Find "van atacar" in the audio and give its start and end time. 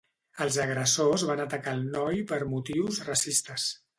1.31-1.75